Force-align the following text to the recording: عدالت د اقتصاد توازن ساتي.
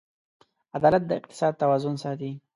عدالت 0.77 1.03
د 1.07 1.11
اقتصاد 1.19 1.53
توازن 1.61 1.95
ساتي. 2.03 2.31